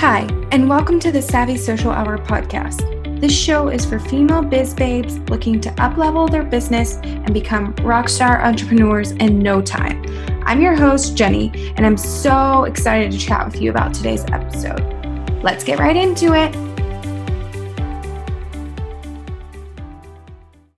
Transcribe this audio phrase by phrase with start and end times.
[0.00, 3.18] Hi, and welcome to the Savvy Social Hour podcast.
[3.18, 8.44] This show is for female biz babes looking to uplevel their business and become rockstar
[8.44, 10.04] entrepreneurs in no time.
[10.44, 14.82] I'm your host, Jenny, and I'm so excited to chat with you about today's episode.
[15.42, 16.54] Let's get right into it.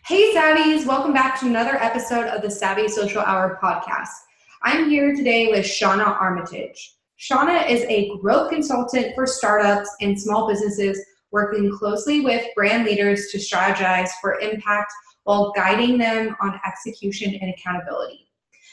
[0.07, 4.15] Hey, Savvies, welcome back to another episode of the Savvy Social Hour podcast.
[4.63, 6.98] I'm here today with Shauna Armitage.
[7.19, 13.27] Shauna is a growth consultant for startups and small businesses, working closely with brand leaders
[13.33, 14.93] to strategize for impact
[15.25, 18.29] while guiding them on execution and accountability.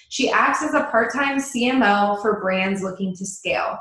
[0.09, 3.79] She acts as a part time CMO for brands looking to scale.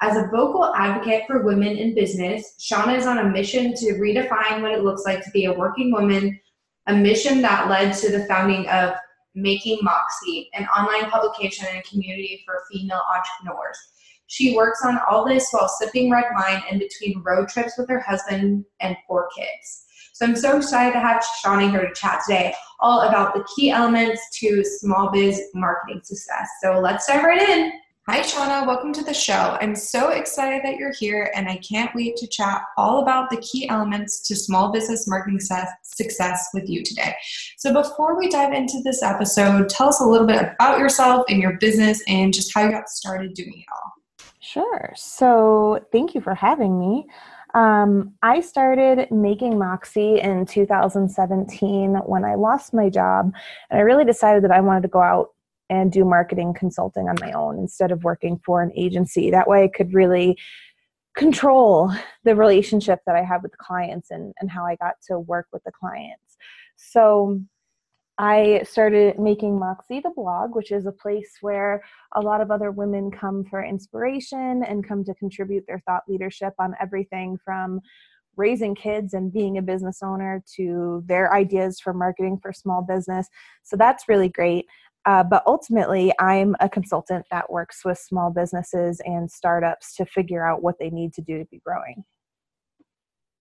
[0.00, 4.62] As a vocal advocate for women in business, Shauna is on a mission to redefine
[4.62, 6.38] what it looks like to be a working woman,
[6.86, 8.94] a mission that led to the founding of
[9.34, 13.76] Making Moxie, an online publication and community for female entrepreneurs.
[14.26, 18.00] She works on all this while sipping red wine in between road trips with her
[18.00, 19.84] husband and four kids.
[20.12, 23.70] So I'm so excited to have Shauna here to chat today all about the key
[23.70, 26.48] elements to small biz marketing success.
[26.62, 27.72] So let's dive right in.
[28.06, 28.66] Hi, Shauna.
[28.66, 29.56] Welcome to the show.
[29.62, 33.38] I'm so excited that you're here, and I can't wait to chat all about the
[33.38, 37.14] key elements to small business marketing success with you today.
[37.56, 41.40] So, before we dive into this episode, tell us a little bit about yourself and
[41.40, 44.03] your business and just how you got started doing it all.
[44.44, 44.92] Sure.
[44.94, 47.06] So, thank you for having me.
[47.54, 53.32] Um, I started making Moxie in 2017 when I lost my job,
[53.70, 55.28] and I really decided that I wanted to go out
[55.70, 59.30] and do marketing consulting on my own instead of working for an agency.
[59.30, 60.36] That way, I could really
[61.16, 61.90] control
[62.24, 65.64] the relationship that I have with clients and, and how I got to work with
[65.64, 66.36] the clients.
[66.76, 67.40] So,
[68.18, 71.82] I started making Moxie the blog, which is a place where
[72.14, 76.54] a lot of other women come for inspiration and come to contribute their thought leadership
[76.60, 77.80] on everything from
[78.36, 83.28] raising kids and being a business owner to their ideas for marketing for small business.
[83.62, 84.66] So that's really great.
[85.06, 90.46] Uh, but ultimately, I'm a consultant that works with small businesses and startups to figure
[90.46, 92.04] out what they need to do to be growing.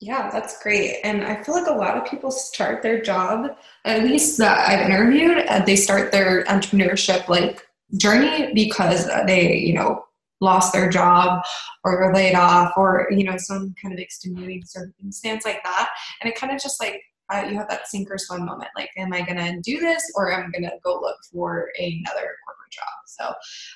[0.03, 0.97] Yeah, that's great.
[1.06, 3.56] And I feel like a lot of people start their job,
[3.86, 7.66] at least that I've interviewed, uh, they start their entrepreneurship like
[7.96, 10.03] journey because they, you know,
[10.41, 11.41] lost their job
[11.86, 15.90] or were laid off or, you know, some kind of extenuating circumstance like that.
[16.22, 17.02] And it kind of just like
[17.34, 18.72] uh, you have that sink or swim moment.
[18.75, 21.70] Like, am I going to do this or am I going to go look for
[21.78, 22.84] another corporate job?
[23.06, 23.34] So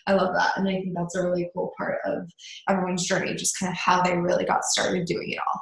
[0.08, 0.58] I love that.
[0.58, 2.30] And I think that's a really cool part of
[2.68, 5.62] everyone's journey, just kind of how they really got started doing it all.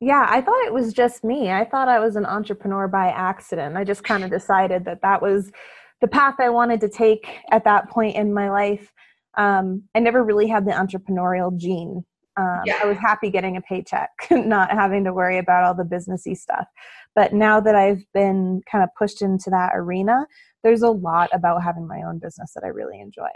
[0.00, 1.50] Yeah, I thought it was just me.
[1.50, 3.76] I thought I was an entrepreneur by accident.
[3.76, 5.52] I just kind of decided that that was
[6.00, 8.92] the path I wanted to take at that point in my life.
[9.38, 12.04] Um, I never really had the entrepreneurial gene.
[12.36, 12.80] Um, yeah.
[12.82, 16.66] I was happy getting a paycheck, not having to worry about all the businessy stuff.
[17.14, 20.26] But now that I've been kind of pushed into that arena,
[20.64, 23.30] there's a lot about having my own business that I really enjoy.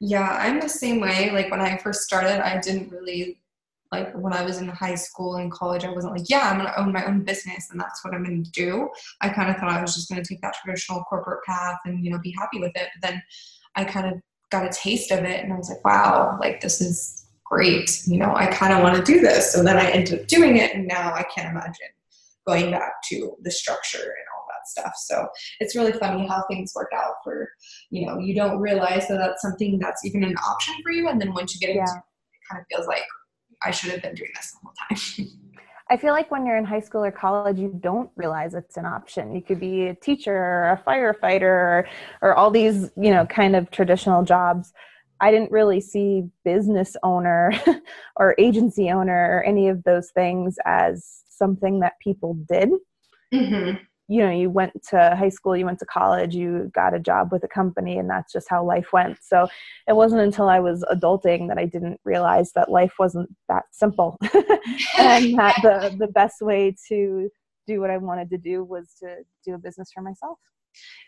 [0.00, 1.30] Yeah, I'm the same way.
[1.32, 3.41] Like when I first started, I didn't really
[3.92, 6.66] like when I was in high school and college, I wasn't like, yeah, I'm going
[6.66, 8.88] to own my own business and that's what I'm going to do.
[9.20, 12.02] I kind of thought I was just going to take that traditional corporate path and,
[12.02, 12.88] you know, be happy with it.
[12.94, 13.22] But then
[13.76, 14.14] I kind of
[14.50, 18.00] got a taste of it and I was like, wow, like this is great.
[18.06, 19.52] You know, I kind of want to do this.
[19.52, 21.88] So then I ended up doing it and now I can't imagine
[22.46, 24.94] going back to the structure and all that stuff.
[24.96, 25.28] So
[25.60, 27.46] it's really funny how things work out for,
[27.90, 31.08] you know, you don't realize that that's something that's even an option for you.
[31.08, 31.98] And then once you get into yeah.
[31.98, 33.04] it, it kind of feels like,
[33.64, 35.28] I should have been doing this the whole time.
[35.90, 38.86] I feel like when you're in high school or college, you don't realize it's an
[38.86, 39.34] option.
[39.34, 41.88] You could be a teacher or a firefighter or,
[42.22, 44.72] or all these, you know, kind of traditional jobs.
[45.20, 47.52] I didn't really see business owner
[48.16, 52.70] or agency owner or any of those things as something that people did.
[53.34, 56.98] Mm-hmm you know you went to high school you went to college you got a
[56.98, 59.16] job with a company and that's just how life went.
[59.22, 59.48] So
[59.88, 64.18] it wasn't until i was adulting that i didn't realize that life wasn't that simple.
[64.98, 67.28] And that the the best way to
[67.66, 69.08] do what i wanted to do was to
[69.44, 70.38] do a business for myself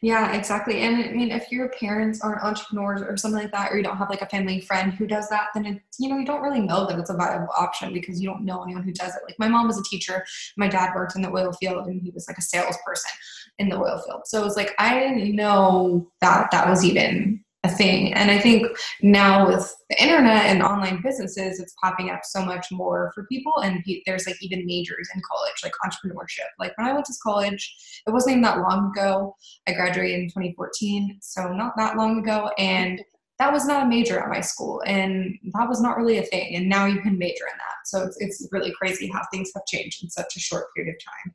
[0.02, 0.80] yeah, exactly.
[0.80, 3.96] And I mean, if your parents aren't entrepreneurs or something like that, or you don't
[3.96, 6.60] have like a family friend who does that, then it's, you know, you don't really
[6.60, 9.22] know that it's a viable option because you don't know anyone who does it.
[9.26, 10.24] Like my mom was a teacher,
[10.56, 13.10] my dad worked in the oil field, and he was like a salesperson
[13.58, 14.22] in the oil field.
[14.26, 18.12] So it was like, I didn't know that that was even a thing.
[18.12, 18.66] And I think
[19.02, 23.54] now with the internet and online businesses, it's popping up so much more for people.
[23.62, 26.48] And there's like even majors in college, like entrepreneurship.
[26.58, 27.74] Like when I went to college,
[28.06, 29.34] it wasn't even that long ago.
[29.66, 32.50] I graduated in 2014, so not that long ago.
[32.58, 33.02] And
[33.38, 36.54] that was not a major at my school and that was not really a thing
[36.54, 39.66] and now you can major in that so it's, it's really crazy how things have
[39.66, 41.34] changed in such a short period of time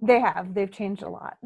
[0.00, 1.36] they have they've changed a lot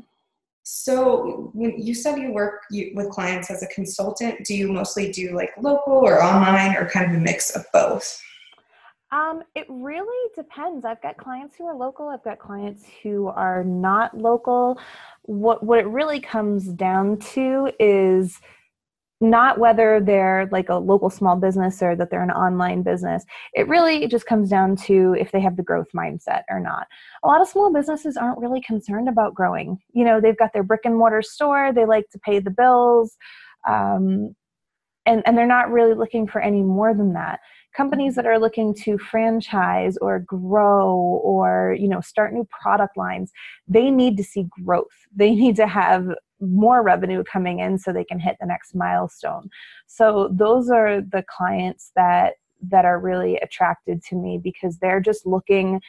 [0.63, 2.63] so when you said you work
[2.95, 7.11] with clients as a consultant do you mostly do like local or online or kind
[7.11, 8.21] of a mix of both
[9.13, 10.85] um, it really depends.
[10.85, 12.09] I've got clients who are local.
[12.09, 14.79] I've got clients who are not local.
[15.23, 18.39] What what it really comes down to is
[19.21, 23.25] not whether they're like a local small business or that they're an online business.
[23.53, 26.87] It really just comes down to if they have the growth mindset or not.
[27.23, 29.79] A lot of small businesses aren't really concerned about growing.
[29.93, 33.17] You know, they've got their brick and mortar store, they like to pay the bills,
[33.69, 34.35] um,
[35.07, 37.41] and, and they're not really looking for any more than that
[37.77, 43.33] companies that are looking to franchise or grow or you know start new product lines
[43.69, 44.87] they need to see growth.
[45.15, 46.07] They need to have
[46.41, 49.51] more revenue coming in so they can hit the next milestone.
[49.87, 55.27] So those are the clients that that are really attracted to me because they're just
[55.27, 55.81] looking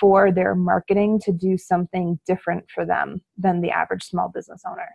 [0.00, 4.88] for their marketing to do something different for them than the average small business owner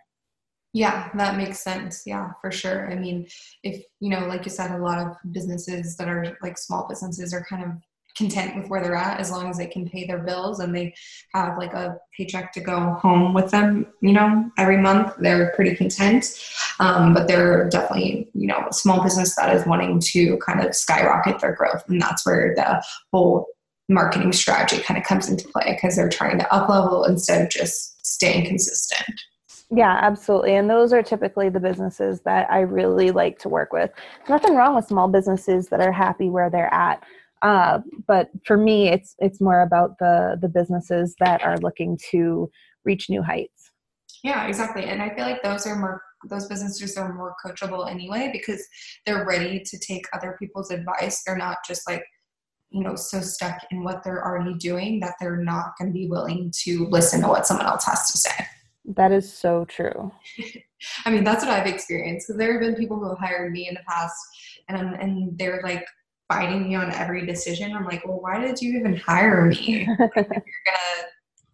[0.72, 2.02] yeah, that makes sense.
[2.06, 2.90] Yeah, for sure.
[2.90, 3.26] I mean,
[3.62, 7.32] if, you know, like you said, a lot of businesses that are like small businesses
[7.32, 7.70] are kind of
[8.16, 10.92] content with where they're at as long as they can pay their bills and they
[11.34, 15.14] have like a paycheck to go home with them, you know, every month.
[15.18, 16.26] They're pretty content.
[16.80, 20.74] Um, but they're definitely, you know, a small business that is wanting to kind of
[20.74, 21.84] skyrocket their growth.
[21.88, 23.46] And that's where the whole
[23.88, 27.50] marketing strategy kind of comes into play because they're trying to up level instead of
[27.50, 29.18] just staying consistent.
[29.70, 30.54] Yeah, absolutely.
[30.54, 33.90] And those are typically the businesses that I really like to work with.
[34.28, 37.04] nothing wrong with small businesses that are happy where they're at.
[37.42, 42.50] Uh, but for me, it's it's more about the the businesses that are looking to
[42.84, 43.70] reach new heights.
[44.24, 44.84] Yeah, exactly.
[44.86, 48.66] And I feel like those are more those businesses are more coachable anyway because
[49.06, 51.22] they're ready to take other people's advice.
[51.24, 52.02] They're not just like
[52.70, 56.08] you know so stuck in what they're already doing that they're not going to be
[56.08, 58.46] willing to listen to what someone else has to say.
[58.96, 60.10] That is so true.
[61.04, 63.68] I mean, that's what I've experienced because there have been people who have hired me
[63.68, 64.16] in the past
[64.68, 65.84] and and they're like
[66.28, 67.74] fighting me on every decision.
[67.74, 69.86] I'm like, well, why did you even hire me?
[69.98, 71.08] like, you're gonna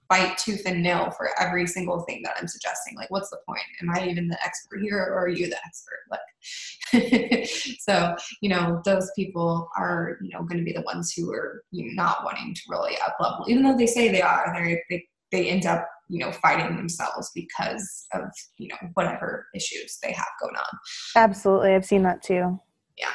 [0.09, 2.97] fight tooth and nail for every single thing that I'm suggesting.
[2.97, 3.63] Like, what's the point?
[3.81, 6.01] Am I even the expert here or are you the expert?
[6.11, 7.49] Like,
[7.81, 11.65] so, you know, those people are, you know, going to be the ones who are
[11.71, 14.53] you know, not wanting to really up level, even though they say they are.
[14.55, 18.23] They they they end up you know fighting themselves because of
[18.59, 20.79] you know whatever issues they have going on.
[21.17, 21.75] Absolutely.
[21.75, 22.59] I've seen that too.
[22.99, 23.09] Yeah.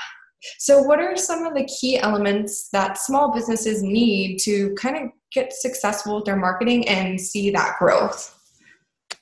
[0.57, 5.11] So what are some of the key elements that small businesses need to kind of
[5.33, 8.35] get successful with their marketing and see that growth?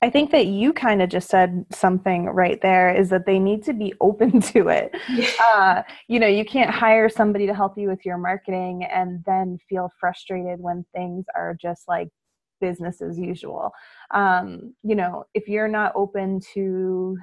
[0.00, 3.64] I think that you kind of just said something right there is that they need
[3.64, 4.94] to be open to it.
[5.08, 5.30] Yeah.
[5.52, 9.58] Uh, you know, you can't hire somebody to help you with your marketing and then
[9.68, 12.08] feel frustrated when things are just like
[12.60, 13.72] business as usual.
[14.12, 17.16] Um, you know, if you're not open to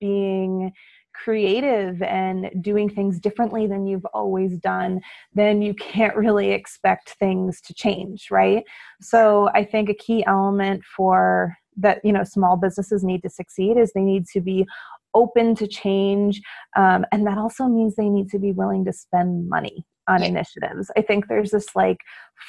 [0.00, 0.72] being
[1.12, 5.00] creative and doing things differently than you've always done,
[5.34, 8.64] then you can't really expect things to change, right?
[9.00, 13.76] So I think a key element for that, you know, small businesses need to succeed
[13.76, 14.66] is they need to be
[15.14, 16.40] open to change.
[16.76, 20.28] Um, and that also means they need to be willing to spend money on yeah.
[20.28, 20.90] initiatives.
[20.96, 21.98] I think there's this like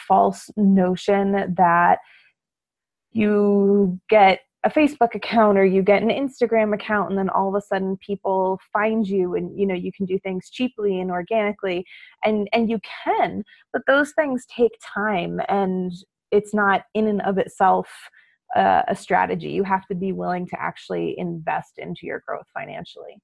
[0.08, 2.00] false notion that
[3.12, 7.56] you get a Facebook account or you get an Instagram account and then all of
[7.56, 11.84] a sudden people find you and you know you can do things cheaply and organically
[12.24, 15.92] and and you can but those things take time and
[16.32, 17.90] it's not in and of itself
[18.56, 23.20] uh, a strategy you have to be willing to actually invest into your growth financially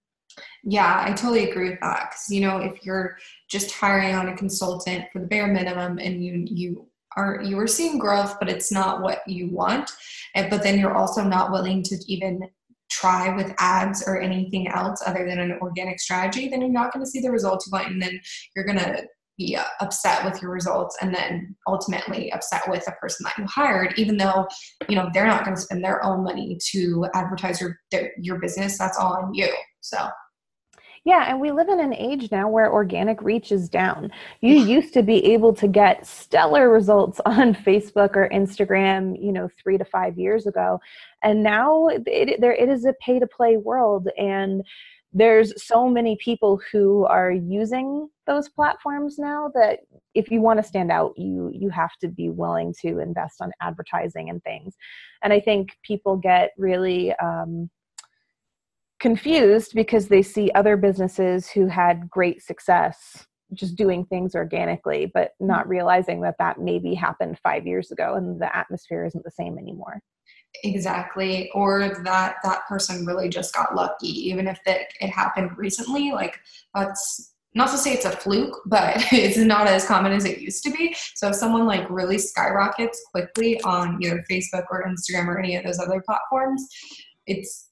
[0.63, 2.09] yeah, I totally agree with that.
[2.09, 3.17] Because you know, if you're
[3.49, 7.67] just hiring on a consultant for the bare minimum, and you you are you are
[7.67, 9.91] seeing growth but it's not what you want.
[10.35, 12.41] And, but then you're also not willing to even
[12.89, 17.03] try with ads or anything else other than an organic strategy then you're not going
[17.03, 18.17] to see the results you want and then
[18.55, 19.05] you're going to
[19.37, 23.45] be uh, upset with your results and then ultimately upset with the person that you
[23.45, 24.47] hired even though
[24.89, 27.77] you know they're not going to spend their own money to advertise your
[28.17, 28.77] your business.
[28.77, 29.53] That's all on you.
[29.81, 29.97] So
[31.07, 34.11] yeah, and we live in an age now where organic reach is down.
[34.41, 39.49] You used to be able to get stellar results on Facebook or Instagram, you know,
[39.57, 40.81] three to five years ago,
[41.23, 44.63] and now it, there it is a pay to play world, and
[45.13, 49.79] there's so many people who are using those platforms now that
[50.13, 53.49] if you want to stand out you you have to be willing to invest on
[53.61, 54.75] advertising and things
[55.23, 57.69] and i think people get really um,
[58.99, 65.31] confused because they see other businesses who had great success just doing things organically but
[65.39, 65.71] not mm-hmm.
[65.71, 70.01] realizing that that maybe happened 5 years ago and the atmosphere isn't the same anymore.
[70.63, 71.49] Exactly.
[71.53, 76.11] Or that that person really just got lucky even if it, it happened recently.
[76.11, 76.39] Like
[76.73, 80.63] that's not to say it's a fluke but it's not as common as it used
[80.63, 80.95] to be.
[81.15, 85.63] So if someone like really skyrockets quickly on either facebook or instagram or any of
[85.63, 86.67] those other platforms
[87.27, 87.66] it's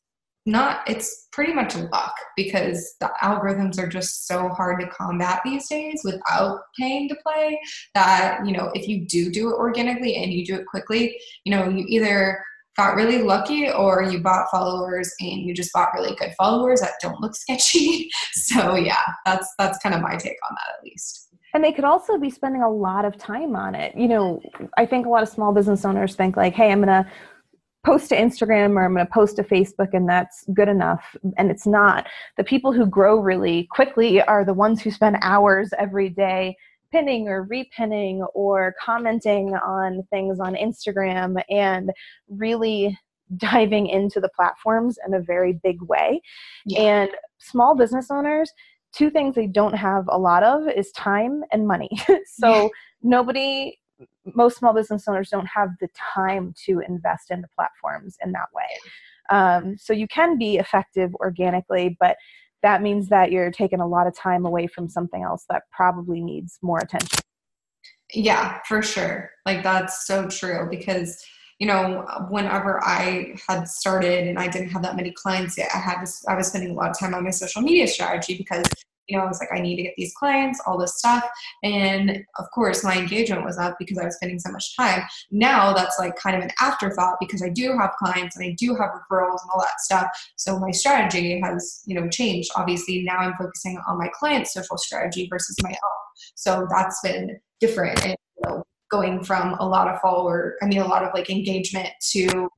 [0.45, 5.67] not it's pretty much luck because the algorithms are just so hard to combat these
[5.67, 7.59] days without paying to play
[7.95, 11.51] that you know if you do do it organically and you do it quickly you
[11.55, 12.39] know you either
[12.77, 16.93] got really lucky or you bought followers and you just bought really good followers that
[17.01, 18.09] don't look sketchy.
[18.33, 21.29] So yeah that's that's kind of my take on that at least.
[21.53, 23.95] And they could also be spending a lot of time on it.
[23.95, 24.41] You know
[24.77, 27.09] i think a lot of small business owners think like hey i'm gonna
[27.85, 31.15] post to Instagram or I'm going to post to Facebook and that's good enough.
[31.37, 32.07] And it's not.
[32.35, 36.57] The people who grow really quickly are the ones who spend hours every day
[36.91, 41.91] pinning or repinning or commenting on things on Instagram and
[42.27, 42.97] really
[43.37, 46.21] diving into the platforms in a very big way.
[46.65, 46.81] Yeah.
[46.81, 48.51] And small business owners,
[48.93, 51.89] two things they don't have a lot of is time and money.
[52.25, 52.69] so
[53.03, 53.77] nobody
[54.33, 58.47] most small business owners don't have the time to invest in the platforms in that
[58.53, 58.65] way.
[59.29, 62.17] Um, so you can be effective organically, but
[62.63, 66.21] that means that you're taking a lot of time away from something else that probably
[66.21, 67.19] needs more attention.
[68.13, 69.31] Yeah, for sure.
[69.45, 71.23] Like that's so true because
[71.59, 75.77] you know whenever i had started and i didn't have that many clients yet i
[75.77, 78.65] had i was spending a lot of time on my social media strategy because
[79.07, 81.23] you know, I was like, I need to get these clients, all this stuff.
[81.63, 85.03] And of course, my engagement was up because I was spending so much time.
[85.31, 88.75] Now that's like kind of an afterthought because I do have clients and I do
[88.75, 90.07] have referrals and all that stuff.
[90.35, 92.51] So my strategy has, you know, changed.
[92.55, 96.05] Obviously, now I'm focusing on my client's social strategy versus my own.
[96.35, 98.03] So that's been different.
[98.05, 101.29] And, you know, going from a lot of follower, I mean, a lot of like
[101.29, 102.49] engagement to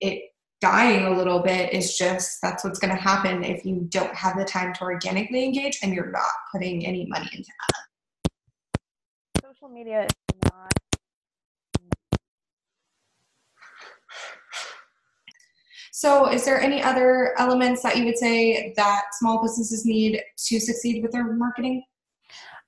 [0.00, 0.22] it
[0.60, 4.36] dying a little bit is just that's what's going to happen if you don't have
[4.36, 8.32] the time to organically engage and you're not putting any money into that.
[9.42, 10.72] Social media is not.
[15.92, 20.60] So, is there any other elements that you would say that small businesses need to
[20.60, 21.82] succeed with their marketing?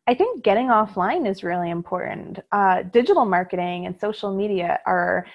[0.07, 2.39] I think getting offline is really important.
[2.53, 5.27] Uh, digital marketing and social media are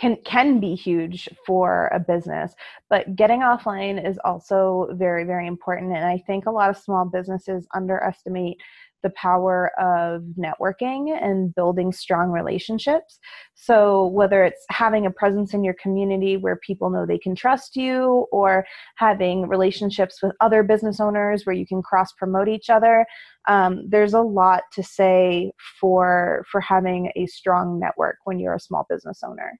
[0.00, 2.54] can can be huge for a business
[2.88, 7.04] but getting offline is also very very important and i think a lot of small
[7.04, 8.56] businesses underestimate
[9.02, 13.18] the power of networking and building strong relationships.
[13.54, 17.76] So, whether it's having a presence in your community where people know they can trust
[17.76, 18.66] you, or
[18.96, 23.06] having relationships with other business owners where you can cross promote each other,
[23.48, 28.60] um, there's a lot to say for for having a strong network when you're a
[28.60, 29.58] small business owner.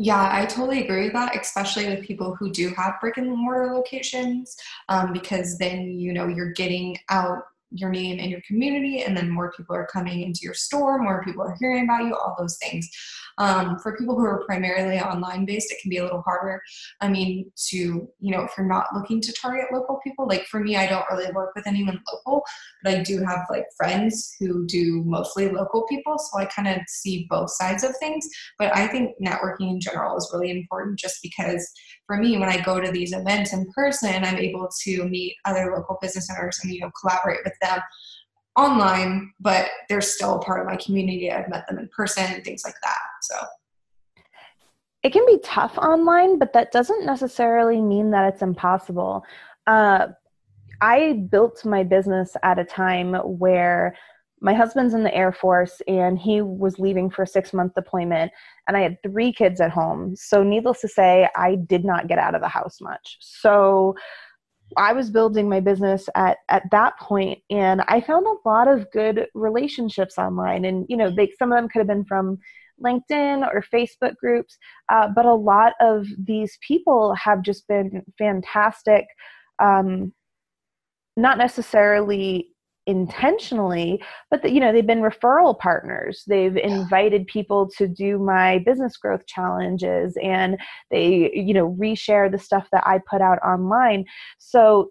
[0.00, 3.74] Yeah, I totally agree with that, especially with people who do have brick and mortar
[3.74, 4.56] locations,
[4.88, 9.28] um, because then you know you're getting out your name in your community and then
[9.28, 12.56] more people are coming into your store more people are hearing about you all those
[12.58, 12.88] things.
[13.38, 16.60] Um, for people who are primarily online based it can be a little harder
[17.00, 20.60] i mean to you know if you're not looking to target local people like for
[20.60, 22.42] me i don't really work with anyone local
[22.82, 26.80] but i do have like friends who do mostly local people so i kind of
[26.88, 31.18] see both sides of things but i think networking in general is really important just
[31.22, 31.72] because
[32.08, 35.74] for me, when I go to these events in person, I'm able to meet other
[35.76, 37.80] local business owners and you know collaborate with them
[38.56, 41.30] online, but they're still a part of my community.
[41.30, 42.98] I've met them in person, and things like that.
[43.22, 43.36] So
[45.02, 49.24] it can be tough online, but that doesn't necessarily mean that it's impossible.
[49.66, 50.08] Uh,
[50.80, 53.96] I built my business at a time where
[54.40, 58.32] my husband's in the Air Force and he was leaving for a six month deployment,
[58.66, 60.14] and I had three kids at home.
[60.16, 63.18] So, needless to say, I did not get out of the house much.
[63.20, 63.94] So,
[64.76, 68.90] I was building my business at at that point, and I found a lot of
[68.90, 70.64] good relationships online.
[70.64, 72.38] And you know, they, some of them could have been from
[72.84, 74.56] LinkedIn or Facebook groups,
[74.88, 79.06] uh, but a lot of these people have just been fantastic.
[79.58, 80.12] Um,
[81.16, 82.50] not necessarily
[82.88, 86.24] intentionally but that you know they've been referral partners.
[86.26, 90.58] They've invited people to do my business growth challenges and
[90.90, 94.06] they you know reshare the stuff that i put out online.
[94.38, 94.90] So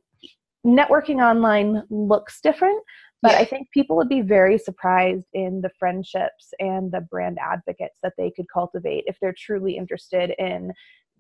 [0.65, 2.81] networking online looks different
[3.21, 3.37] but yeah.
[3.37, 8.11] i think people would be very surprised in the friendships and the brand advocates that
[8.17, 10.73] they could cultivate if they're truly interested in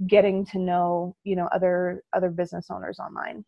[0.05, 3.45] getting to know you know other other business owners online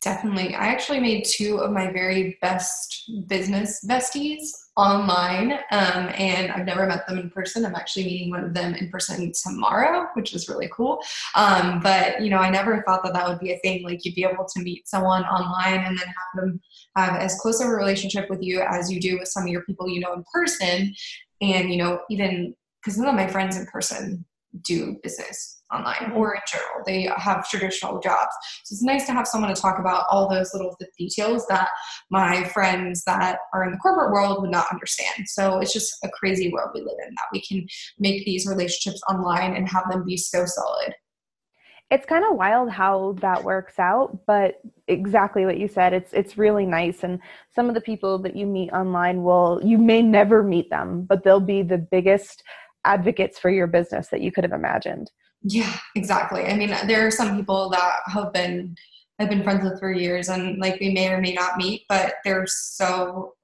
[0.00, 0.54] Definitely.
[0.54, 6.86] I actually made two of my very best business besties online, um, and I've never
[6.86, 7.66] met them in person.
[7.66, 11.00] I'm actually meeting one of them in person tomorrow, which is really cool.
[11.34, 13.82] Um, but you know, I never thought that that would be a thing.
[13.82, 16.60] Like you'd be able to meet someone online and then have them
[16.96, 19.62] have as close of a relationship with you as you do with some of your
[19.64, 20.94] people you know in person,
[21.40, 24.24] and you know, even because none of my friends in person
[24.64, 26.82] do business online or in general.
[26.86, 28.30] They have traditional jobs.
[28.64, 31.68] So it's nice to have someone to talk about all those little details that
[32.10, 35.26] my friends that are in the corporate world would not understand.
[35.26, 37.66] So it's just a crazy world we live in that we can
[37.98, 40.94] make these relationships online and have them be so solid.
[41.90, 45.94] It's kind of wild how that works out, but exactly what you said.
[45.94, 47.18] It's it's really nice and
[47.54, 51.24] some of the people that you meet online will you may never meet them, but
[51.24, 52.42] they'll be the biggest
[52.84, 55.10] advocates for your business that you could have imagined.
[55.42, 56.46] Yeah, exactly.
[56.46, 58.76] I mean, there are some people that have been
[59.20, 62.14] I've been friends with for years and like we may or may not meet, but
[62.24, 63.34] they're so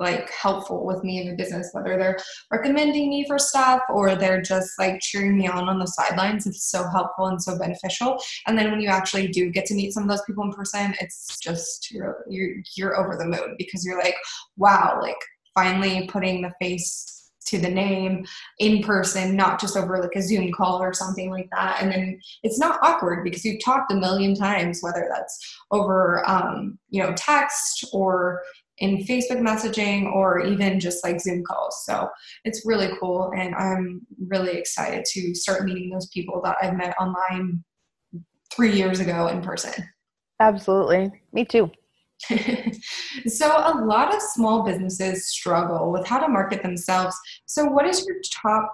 [0.00, 2.16] like helpful with me in the business, whether they're
[2.50, 6.46] recommending me for stuff or they're just like cheering me on on the sidelines.
[6.46, 8.18] It's so helpful and so beneficial.
[8.46, 10.94] And then when you actually do get to meet some of those people in person,
[11.00, 14.16] it's just you're you're you're over the moon because you're like,
[14.56, 15.18] wow, like
[15.54, 17.19] finally putting the face
[17.50, 18.24] to the name
[18.58, 21.82] in person, not just over like a Zoom call or something like that.
[21.82, 25.38] And then it's not awkward because you've talked a million times, whether that's
[25.70, 28.40] over, um, you know, text or
[28.78, 31.82] in Facebook messaging or even just like Zoom calls.
[31.84, 32.08] So
[32.44, 33.32] it's really cool.
[33.36, 37.62] And I'm really excited to start meeting those people that I've met online
[38.52, 39.84] three years ago in person.
[40.40, 41.10] Absolutely.
[41.32, 41.70] Me too.
[43.26, 47.16] so, a lot of small businesses struggle with how to market themselves.
[47.46, 48.70] So, what is your top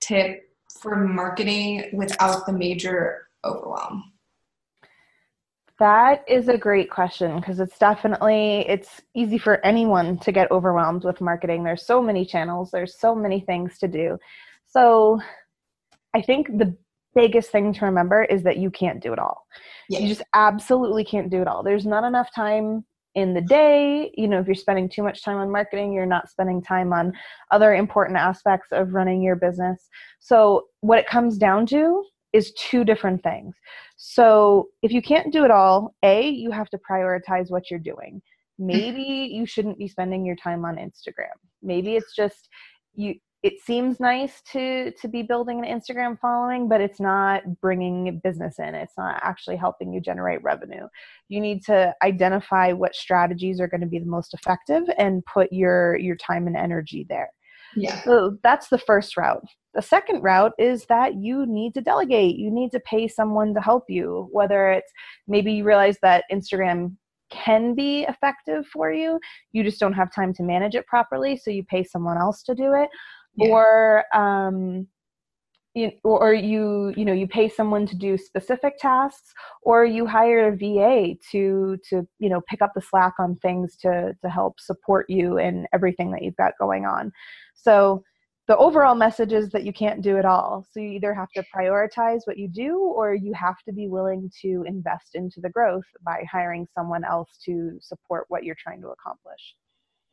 [0.00, 0.42] tip
[0.80, 4.12] for marketing without the major overwhelm?
[5.78, 11.04] That is a great question because it's definitely it's easy for anyone to get overwhelmed
[11.04, 11.62] with marketing.
[11.62, 14.18] There's so many channels, there's so many things to do.
[14.66, 15.20] So,
[16.14, 16.76] I think the
[17.14, 19.46] biggest thing to remember is that you can't do it all.
[19.88, 20.00] Yeah.
[20.00, 21.62] You just absolutely can't do it all.
[21.62, 22.84] There's not enough time
[23.18, 24.12] in the day.
[24.16, 27.12] You know, if you're spending too much time on marketing, you're not spending time on
[27.50, 29.88] other important aspects of running your business.
[30.20, 33.56] So, what it comes down to is two different things.
[33.96, 38.22] So, if you can't do it all, A, you have to prioritize what you're doing.
[38.60, 38.66] Mm-hmm.
[38.66, 39.02] Maybe
[39.32, 41.36] you shouldn't be spending your time on Instagram.
[41.60, 42.48] Maybe it's just
[42.94, 43.16] you
[43.48, 48.58] it seems nice to to be building an instagram following but it's not bringing business
[48.58, 48.74] in.
[48.74, 50.86] It's not actually helping you generate revenue.
[51.28, 55.52] You need to identify what strategies are going to be the most effective and put
[55.52, 57.30] your your time and energy there.
[57.76, 58.00] Yeah.
[58.02, 59.44] So that's the first route.
[59.74, 62.36] The second route is that you need to delegate.
[62.36, 64.92] You need to pay someone to help you whether it's
[65.26, 66.96] maybe you realize that instagram
[67.30, 69.20] can be effective for you
[69.52, 72.54] you just don't have time to manage it properly so you pay someone else to
[72.54, 72.88] do it
[73.38, 73.48] yeah.
[73.48, 74.86] or um,
[75.74, 80.48] you, or you you know you pay someone to do specific tasks or you hire
[80.48, 84.58] a va to to you know pick up the slack on things to to help
[84.58, 87.12] support you in everything that you've got going on.
[87.54, 88.02] So
[88.48, 90.66] the overall message is that you can't do it all.
[90.70, 94.30] So you either have to prioritize what you do or you have to be willing
[94.40, 98.88] to invest into the growth by hiring someone else to support what you're trying to
[98.88, 99.54] accomplish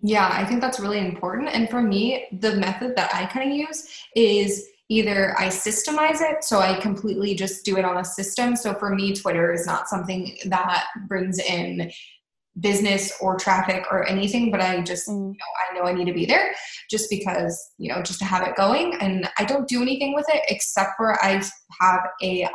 [0.01, 1.49] yeah, I think that's really important.
[1.49, 6.43] And for me, the method that I kind of use is either I systemize it,
[6.43, 8.55] so I completely just do it on a system.
[8.55, 11.91] So for me, Twitter is not something that brings in
[12.60, 15.34] business or traffic or anything, but I just, mm.
[15.34, 16.53] you know, I know I need to be there
[16.89, 18.95] just because, you know, just to have it going.
[19.01, 21.43] And I don't do anything with it except for I
[21.81, 22.47] have a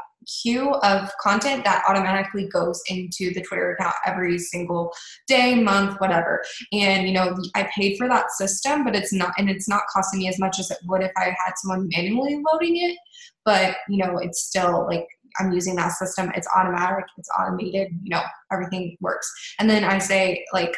[0.42, 4.92] queue of content that automatically goes into the Twitter account every single
[5.26, 6.42] day, month, whatever.
[6.72, 10.20] And you know, I paid for that system, but it's not and it's not costing
[10.20, 12.98] me as much as it would if I had someone manually loading it.
[13.44, 15.06] But you know, it's still like
[15.38, 16.32] I'm using that system.
[16.34, 19.30] It's automatic, it's automated, you know, everything works.
[19.58, 20.76] And then I say like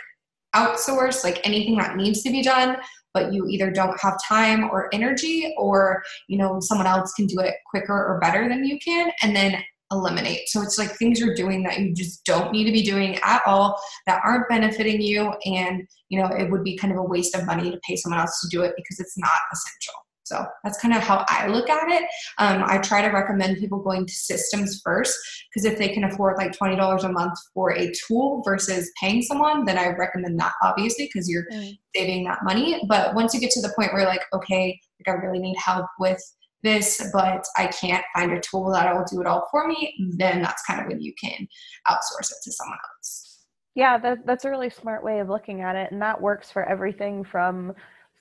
[0.55, 2.77] outsource like anything that needs to be done
[3.15, 7.41] but you either don't have time or energy or you know someone else can do
[7.41, 9.63] it quicker or better than you can and then
[9.93, 10.49] eliminate.
[10.49, 13.43] So it's like things you're doing that you just don't need to be doing at
[13.47, 17.37] all that aren't benefiting you and you know it would be kind of a waste
[17.37, 20.81] of money to pay someone else to do it because it's not essential so that's
[20.81, 22.05] kind of how I look at it.
[22.39, 25.17] Um, I try to recommend people going to systems first
[25.53, 29.65] because if they can afford like $20 a month for a tool versus paying someone,
[29.65, 31.77] then I recommend that obviously because you're mm.
[31.95, 32.81] saving that money.
[32.89, 35.87] But once you get to the point where like, okay, like I really need help
[35.99, 36.21] with
[36.63, 40.43] this, but I can't find a tool that will do it all for me, then
[40.43, 41.49] that's kind of when you can
[41.89, 43.29] outsource it to someone else.
[43.75, 45.91] Yeah, that, that's a really smart way of looking at it.
[45.93, 47.75] And that works for everything from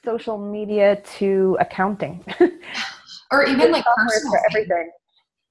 [0.04, 2.24] social media to accounting.
[3.32, 4.92] or even like personal everything.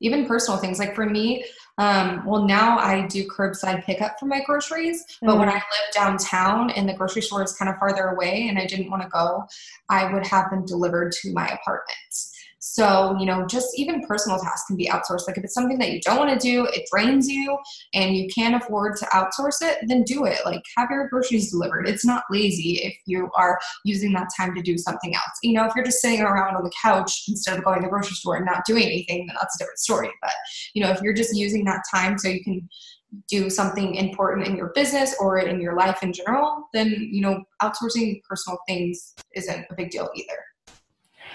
[0.00, 0.78] Even personal things.
[0.78, 1.44] Like for me,
[1.78, 5.94] um, well, now I do curbside pickup for my groceries, but mm when I lived
[5.94, 9.08] downtown and the grocery store is kind of farther away and I didn't want to
[9.08, 9.44] go,
[9.88, 12.14] I would have them delivered to my apartment.
[12.60, 15.26] So, you know, just even personal tasks can be outsourced.
[15.26, 17.58] Like if it's something that you don't want to do, it drains you
[17.94, 20.40] and you can't afford to outsource it, then do it.
[20.44, 21.88] Like have your groceries delivered.
[21.88, 25.38] It's not lazy if you are using that time to do something else.
[25.42, 27.90] You know, if you're just sitting around on the couch instead of going to the
[27.90, 30.10] grocery store and not doing anything, then that's a different story.
[30.20, 30.34] But,
[30.74, 32.68] you know, if you're just using that time so you can
[33.28, 37.42] do something important in your business or in your life in general, then, you know,
[37.62, 40.38] outsourcing personal things isn't a big deal either.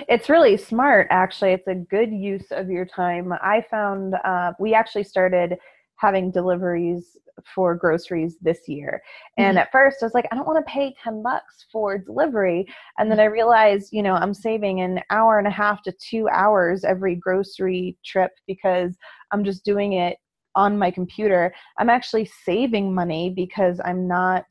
[0.08, 1.52] It's really smart, actually.
[1.52, 3.34] It's a good use of your time.
[3.34, 5.58] I found uh, we actually started
[5.98, 7.18] having deliveries
[7.54, 9.02] for groceries this year.
[9.38, 9.60] And mm-hmm.
[9.60, 12.66] at first I was like, I don't want to pay 10 bucks for delivery.
[12.98, 16.28] And then I realized, you know, I'm saving an hour and a half to two
[16.30, 18.96] hours every grocery trip because
[19.32, 20.18] I'm just doing it
[20.56, 21.54] on my computer.
[21.78, 24.46] I'm actually saving money because I'm not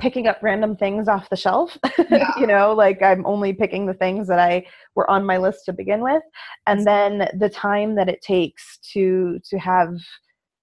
[0.00, 1.76] picking up random things off the shelf.
[2.10, 2.30] Yeah.
[2.38, 5.72] you know like i'm only picking the things that i were on my list to
[5.72, 6.22] begin with.
[6.66, 9.94] And then the time that it takes to to have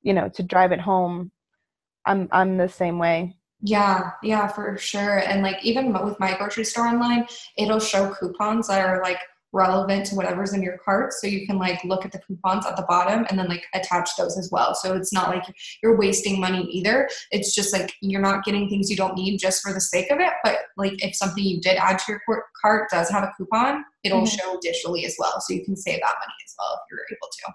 [0.02, 1.32] you know to drive it home
[2.06, 3.36] i'm i'm the same way.
[3.62, 5.20] Yeah yeah for sure.
[5.20, 7.26] And like even with my grocery store online
[7.58, 9.20] it'll show coupons that are like
[9.54, 12.76] relevant to whatever's in your cart so you can like look at the coupons at
[12.76, 14.74] the bottom and then like attach those as well.
[14.76, 15.44] So it's not like
[15.84, 17.10] you're wasting money either.
[17.32, 20.20] It's just like you're not getting things you don't need just for the sake of
[20.20, 22.22] it but like if something you did add to your
[22.62, 24.26] cart does have a coupon it'll mm-hmm.
[24.26, 27.28] show digitally as well so you can save that money as well if you're able
[27.32, 27.54] to.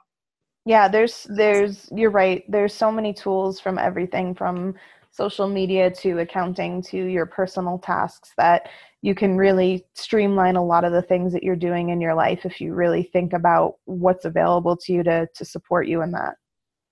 [0.65, 2.45] Yeah there's there's you're right.
[2.51, 4.75] There's so many tools from everything from
[5.11, 8.69] social media to accounting to your personal tasks that
[9.07, 12.45] you can really streamline a lot of the things that you're doing in your life
[12.45, 16.35] if you really think about what's available to you to to support you in that.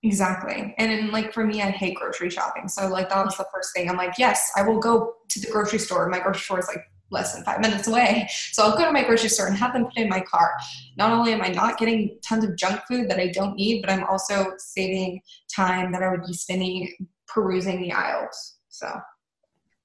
[0.04, 0.76] Exactly.
[0.78, 2.68] And in, like for me i hate grocery shopping.
[2.68, 3.90] So like that was the first thing.
[3.90, 6.08] I'm like yes i will go to the grocery store.
[6.08, 8.28] My grocery store is like less than five minutes away.
[8.52, 10.52] So i'll go to my grocery store and have them put in my car.
[10.96, 13.90] Not only am i not getting tons of junk food that i don't need but
[13.90, 15.20] i'm also saving
[15.52, 16.94] time that i would be spending
[17.26, 18.58] perusing the aisles.
[18.68, 18.86] So.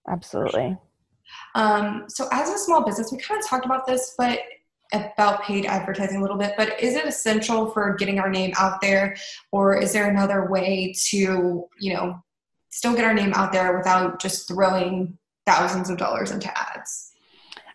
[0.07, 0.77] Absolutely
[1.55, 4.39] um, so as a small business, we kind of talked about this, but
[4.93, 8.81] about paid advertising a little bit, but is it essential for getting our name out
[8.81, 9.15] there
[9.51, 12.21] or is there another way to, you know,
[12.69, 17.11] still get our name out there without just throwing thousands of dollars into ads?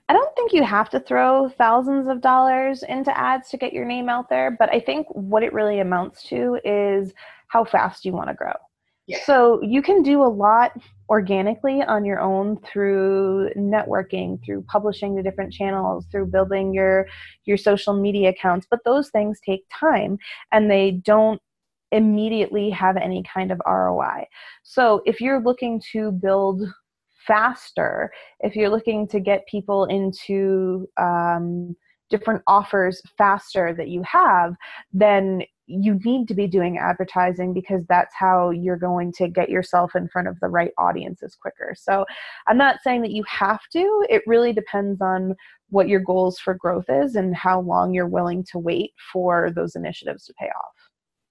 [0.09, 3.87] I don't think you have to throw thousands of dollars into ads to get your
[3.87, 7.15] name out there, but I think what it really amounts to is
[7.49, 8.53] how fast you want to grow.
[9.07, 9.19] Yeah.
[9.25, 10.73] So you can do a lot
[11.09, 17.07] organically on your own through networking, through publishing to different channels, through building your
[17.45, 20.19] your social media accounts, but those things take time
[20.53, 21.41] and they don't
[21.93, 24.27] immediately have any kind of ROI.
[24.63, 26.63] So if you're looking to build
[27.27, 31.77] faster, if you're looking to get people into um,
[32.15, 34.55] different offers faster that you have,
[34.93, 39.97] then you need to be doing advertising because that's how you're going to get yourself
[39.97, 41.75] in front of the right audiences quicker.
[41.77, 42.05] So
[42.47, 45.35] I'm not saying that you have to, it really depends on
[45.71, 49.75] what your goals for growth is and how long you're willing to wait for those
[49.75, 50.75] initiatives to pay off.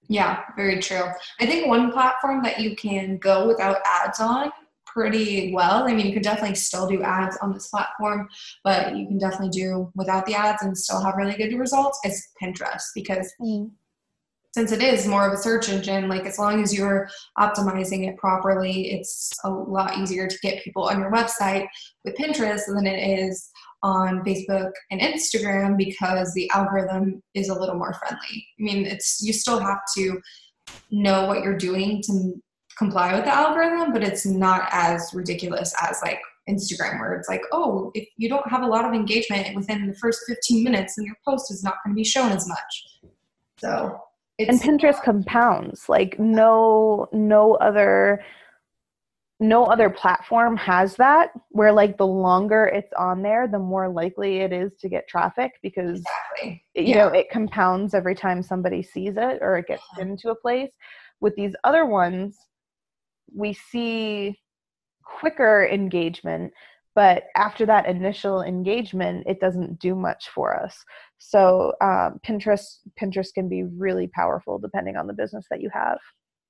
[0.08, 1.04] Yeah, very true.
[1.40, 4.50] I think one platform that you can go without ads on
[4.94, 5.84] pretty well.
[5.84, 8.28] I mean, you can definitely still do ads on this platform,
[8.62, 11.98] but you can definitely do without the ads and still have really good results.
[12.04, 13.70] Is Pinterest because mm.
[14.54, 18.16] since it is more of a search engine, like as long as you're optimizing it
[18.16, 21.66] properly, it's a lot easier to get people on your website
[22.04, 23.50] with Pinterest than it is
[23.82, 28.46] on Facebook and Instagram because the algorithm is a little more friendly.
[28.58, 30.20] I mean, it's you still have to
[30.90, 32.34] know what you're doing to
[32.78, 37.42] comply with the algorithm, but it's not as ridiculous as like Instagram, where it's like,
[37.52, 41.06] oh, if you don't have a lot of engagement within the first 15 minutes, then
[41.06, 42.86] your post is not going to be shown as much.
[43.58, 44.00] So,
[44.38, 48.24] and Pinterest compounds like no no other
[49.40, 54.38] no other platform has that where like the longer it's on there the more likely
[54.38, 56.64] it is to get traffic because exactly.
[56.74, 56.96] you yeah.
[56.96, 60.02] know it compounds every time somebody sees it or it gets uh-huh.
[60.02, 60.72] into a place
[61.20, 62.38] with these other ones
[63.32, 64.38] we see
[65.04, 66.52] quicker engagement
[66.94, 70.76] but after that initial engagement it doesn't do much for us.
[71.18, 75.98] So um, pinterest pinterest can be really powerful depending on the business that you have.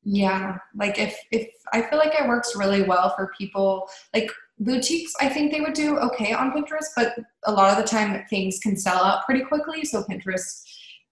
[0.06, 5.14] Yeah like if if i feel like it works really well for people like boutiques
[5.18, 7.14] i think they would do okay on pinterest but
[7.46, 9.82] a lot of the time things can sell out pretty quickly.
[9.82, 10.60] So pinterest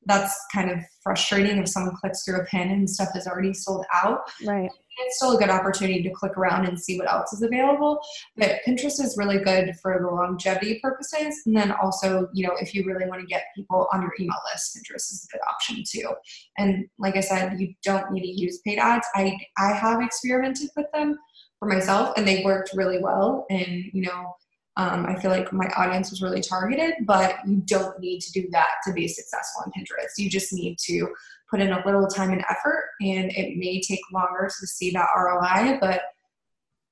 [0.05, 3.87] that's kind of frustrating if someone clicks through a pin and stuff is already sold
[3.95, 4.31] out.
[4.45, 8.01] Right it's still a good opportunity to click around and see what else is available.
[8.37, 11.43] But Pinterest is really good for the longevity purposes.
[11.47, 14.39] And then also, you know, if you really want to get people on your email
[14.53, 16.15] list, Pinterest is a good option too.
[16.59, 19.07] And like I said, you don't need to use paid ads.
[19.15, 21.19] I I have experimented with them
[21.59, 23.47] for myself and they worked really well.
[23.51, 24.35] And you know,
[24.77, 28.49] um, I feel like my audience was really targeted, but you don't need to do
[28.53, 30.17] that to be successful on Pinterest.
[30.17, 31.09] You just need to
[31.51, 35.09] put in a little time and effort, and it may take longer to see that
[35.17, 36.03] ROI, but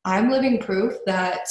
[0.04, 1.46] I'm living proof that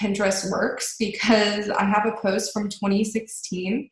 [0.00, 3.90] Pinterest works because I have a post from 2016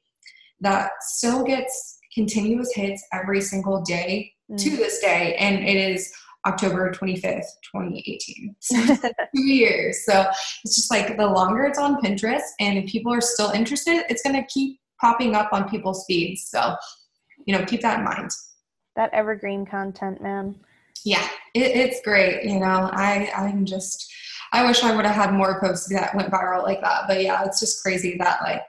[0.60, 4.58] that still gets continuous hits every single day mm.
[4.58, 6.12] to this day, and it is
[6.46, 8.56] October 25th, 2018.
[8.60, 8.76] So
[9.36, 10.04] two years.
[10.04, 10.26] So
[10.64, 14.22] it's just like the longer it's on Pinterest and if people are still interested, it's
[14.22, 16.48] going to keep popping up on people's feeds.
[16.48, 16.74] So
[17.48, 18.30] you know, keep that in mind.
[18.98, 20.56] That evergreen content, man.
[21.04, 22.42] Yeah, it, it's great.
[22.42, 24.12] You know, I I'm just
[24.52, 27.04] I wish I would have had more posts that went viral like that.
[27.06, 28.62] But yeah, it's just crazy that like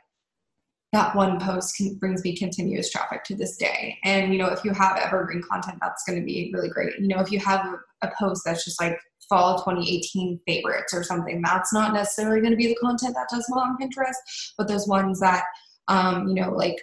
[0.94, 3.98] that one post can, brings me continuous traffic to this day.
[4.04, 7.00] And you know, if you have evergreen content, that's going to be really great.
[7.00, 11.02] You know, if you have a, a post that's just like fall 2018 favorites or
[11.04, 14.54] something, that's not necessarily going to be the content that does well on Pinterest.
[14.60, 15.46] But those ones that
[15.88, 16.80] um, you know, like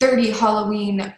[0.00, 1.14] 30 Halloween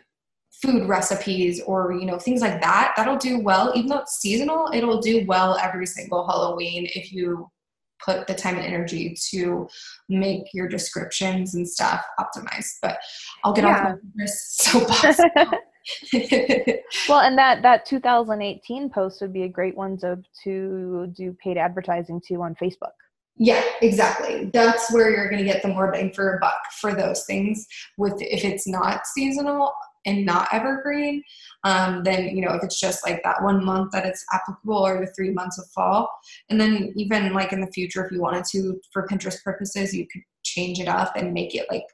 [0.63, 4.69] food recipes or you know things like that that'll do well even though it's seasonal
[4.73, 7.49] it'll do well every single halloween if you
[8.05, 9.69] put the time and energy to
[10.09, 12.99] make your descriptions and stuff optimized but
[13.45, 13.93] i'll get yeah.
[13.93, 15.21] off this soapbox
[17.09, 21.57] well and that that 2018 post would be a great one to to do paid
[21.57, 22.93] advertising to on facebook
[23.41, 24.51] yeah, exactly.
[24.53, 27.67] That's where you're going to get the more bang for a buck for those things.
[27.97, 29.73] With if it's not seasonal
[30.09, 31.23] and not evergreen,
[31.65, 35.01] um, then you know if it's just like that one month that it's applicable or
[35.01, 36.11] the three months of fall,
[36.49, 40.07] and then even like in the future, if you wanted to for Pinterest purposes, you
[40.11, 41.85] could change it up and make it like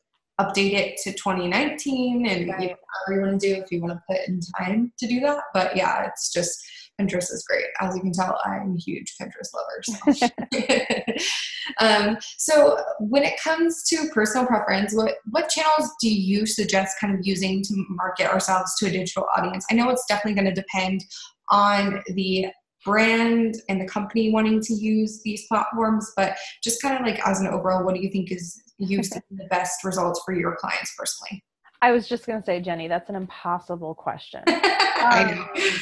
[0.41, 2.61] update it to 2019 and right.
[2.61, 2.75] you know,
[3.07, 5.45] whatever you want to do if you want to put in time to do that.
[5.53, 6.61] But yeah, it's just
[7.01, 7.67] Pinterest is great.
[7.81, 9.83] As you can tell, I'm a huge Pinterest lover.
[10.13, 11.15] So.
[11.81, 17.15] um, so when it comes to personal preference, what, what channels do you suggest kind
[17.15, 19.65] of using to market ourselves to a digital audience?
[19.71, 21.05] I know it's definitely going to depend
[21.51, 22.47] on the
[22.85, 27.41] brand and the company wanting to use these platforms, but just kind of like as
[27.41, 31.43] an overall, what do you think is used the best results for your clients personally?
[31.83, 34.43] I was just going to say, Jenny, that's an impossible question.
[34.47, 35.63] I know.
[35.63, 35.75] Um,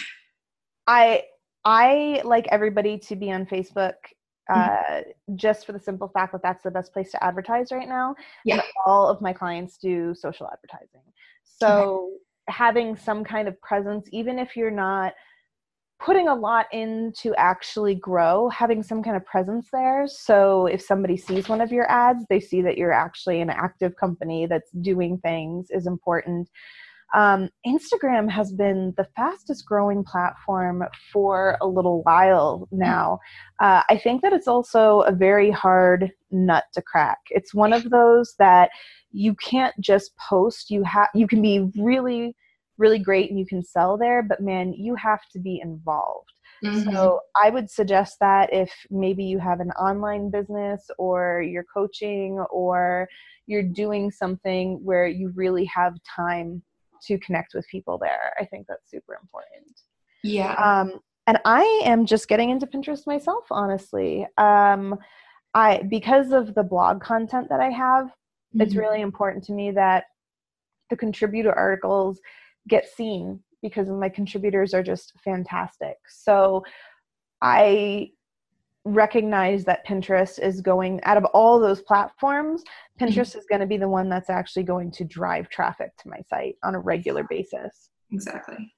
[0.86, 1.24] I
[1.64, 3.94] I like everybody to be on Facebook
[4.50, 5.36] uh, mm-hmm.
[5.36, 8.14] just for the simple fact that that's the best place to advertise right now.
[8.44, 8.54] Yeah.
[8.54, 11.02] And all of my clients do social advertising.
[11.44, 12.16] So okay.
[12.48, 15.14] having some kind of presence, even if you're not
[16.00, 20.08] putting a lot in to actually grow, having some kind of presence there.
[20.08, 23.94] So if somebody sees one of your ads, they see that you're actually an active
[23.94, 26.50] company that's doing things is important.
[27.14, 33.18] Um, Instagram has been the fastest growing platform for a little while now.
[33.60, 37.18] Uh, I think that it's also a very hard nut to crack.
[37.30, 38.70] It's one of those that
[39.10, 40.70] you can't just post.
[40.70, 42.34] You have you can be really
[42.78, 46.32] really great and you can sell there, but man, you have to be involved.
[46.64, 46.92] Mm-hmm.
[46.92, 52.38] So I would suggest that if maybe you have an online business or you're coaching
[52.50, 53.08] or
[53.46, 56.62] you're doing something where you really have time
[57.06, 58.34] to connect with people there.
[58.38, 59.80] I think that's super important.
[60.22, 60.54] Yeah.
[60.54, 64.26] Um, and I am just getting into Pinterest myself, honestly.
[64.38, 64.98] Um,
[65.54, 68.60] I because of the blog content that I have, mm-hmm.
[68.62, 70.04] it's really important to me that
[70.90, 72.20] the contributor articles
[72.68, 75.96] get seen because my contributors are just fantastic.
[76.08, 76.64] So
[77.40, 78.10] I
[78.84, 83.04] recognize that Pinterest is going out of all those platforms, mm-hmm.
[83.04, 83.38] Pinterest mm-hmm.
[83.38, 86.56] is going to be the one that's actually going to drive traffic to my site
[86.62, 87.90] on a regular basis.
[88.10, 88.72] Exactly.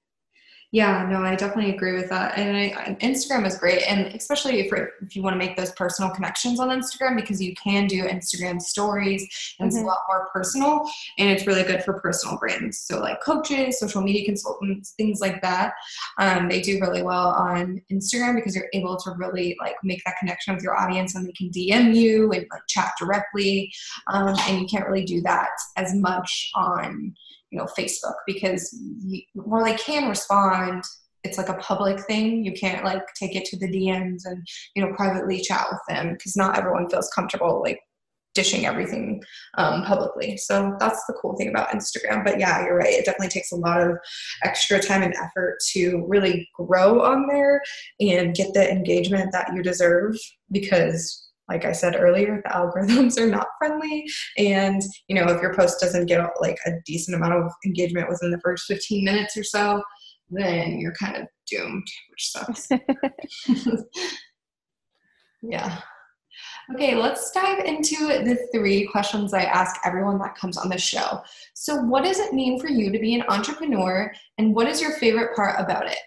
[0.75, 2.37] Yeah, no, I definitely agree with that.
[2.37, 6.11] And I, Instagram is great, and especially if, if you want to make those personal
[6.11, 9.67] connections on Instagram, because you can do Instagram stories, and mm-hmm.
[9.69, 9.87] it's a mm-hmm.
[9.87, 10.83] lot more personal,
[11.17, 12.81] and it's really good for personal brands.
[12.81, 15.75] So like coaches, social media consultants, things like that,
[16.19, 20.17] um, they do really well on Instagram because you're able to really like make that
[20.19, 23.73] connection with your audience, and they can DM you and like chat directly,
[24.09, 27.15] um, and you can't really do that as much on
[27.55, 30.83] you know facebook because you, or they can respond
[31.25, 32.45] it's like a public thing.
[32.45, 36.13] You can't like take it to the dms and you know privately chat with them
[36.13, 37.81] because not everyone feels comfortable like
[38.35, 39.23] dishing everything
[39.59, 40.37] um, publicly.
[40.37, 42.25] So that's the cool thing about instagram.
[42.25, 42.93] But yeah you're right.
[42.93, 43.97] It definitely takes a lot of
[44.43, 47.63] extra time and effort to really grow on there
[48.01, 50.17] and get the engagement that you deserve
[50.51, 54.05] because like I said earlier, the algorithms are not friendly.
[54.39, 58.31] And, you know, if your post doesn't get like a decent amount of engagement within
[58.31, 59.83] the first 15 minutes or so,
[60.31, 62.69] then you're kind of doomed, which sucks.
[65.43, 65.81] yeah.
[66.73, 71.21] Okay, let's dive into the three questions I ask everyone that comes on the show.
[71.53, 74.93] So, what does it mean for you to be an entrepreneur, and what is your
[74.93, 75.99] favorite part about it?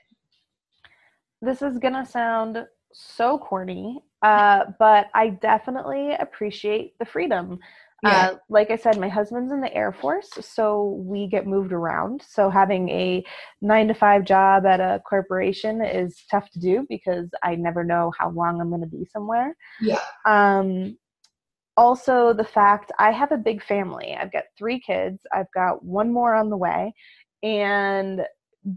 [1.41, 7.59] This is gonna sound so corny, uh, but I definitely appreciate the freedom.
[8.03, 8.27] Yeah.
[8.27, 12.21] Uh, like I said, my husband's in the Air Force, so we get moved around.
[12.27, 13.23] So having a
[13.61, 18.11] nine to five job at a corporation is tough to do because I never know
[18.17, 19.55] how long I'm going to be somewhere.
[19.81, 20.01] Yeah.
[20.25, 20.97] Um,
[21.75, 24.15] also, the fact I have a big family.
[24.19, 25.21] I've got three kids.
[25.33, 26.93] I've got one more on the way,
[27.41, 28.21] and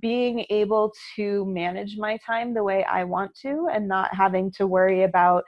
[0.01, 4.67] being able to manage my time the way I want to and not having to
[4.67, 5.45] worry about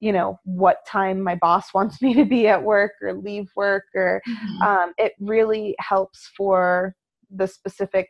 [0.00, 3.84] you know what time my boss wants me to be at work or leave work
[3.94, 4.62] or mm-hmm.
[4.62, 6.94] um, it really helps for
[7.30, 8.08] the specific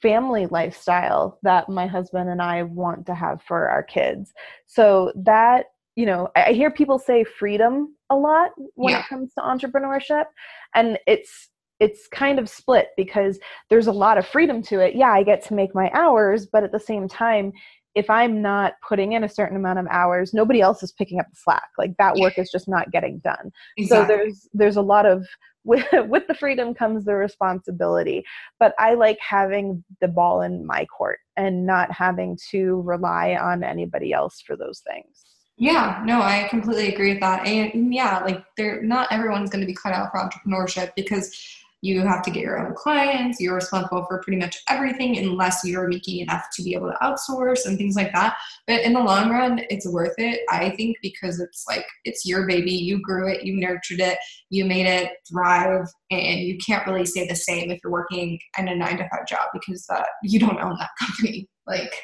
[0.00, 4.32] family lifestyle that my husband and I want to have for our kids.
[4.66, 9.00] So that, you know, I hear people say freedom a lot when yeah.
[9.00, 10.26] it comes to entrepreneurship
[10.74, 11.48] and it's
[11.80, 13.38] it's kind of split because
[13.70, 14.94] there's a lot of freedom to it.
[14.94, 17.52] Yeah, I get to make my hours, but at the same time,
[17.94, 21.26] if I'm not putting in a certain amount of hours, nobody else is picking up
[21.30, 21.68] the slack.
[21.78, 23.50] Like that work is just not getting done.
[23.76, 23.86] Exactly.
[23.86, 25.26] So there's there's a lot of
[25.64, 28.24] with, with the freedom comes the responsibility.
[28.58, 33.62] But I like having the ball in my court and not having to rely on
[33.62, 35.24] anybody else for those things.
[35.58, 37.46] Yeah, no, I completely agree with that.
[37.46, 41.36] And yeah, like they're not everyone's going to be cut out for entrepreneurship because
[41.80, 43.40] you have to get your own clients.
[43.40, 47.66] You're responsible for pretty much everything unless you're making enough to be able to outsource
[47.66, 48.36] and things like that.
[48.66, 52.46] But in the long run it's worth it i think because it's like it's your
[52.46, 52.72] baby.
[52.72, 53.44] You grew it.
[53.44, 54.18] You nurtured it.
[54.50, 55.86] You made it thrive.
[56.10, 59.26] And you can't really say the same if you're working in a nine to five
[59.26, 61.48] job because uh, you don't own that company.
[61.66, 61.94] Like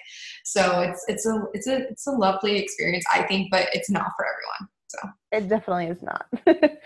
[0.45, 4.11] so it's it's a it's a it's a lovely experience i think but it's not
[4.15, 5.09] for everyone so.
[5.33, 6.27] It definitely is not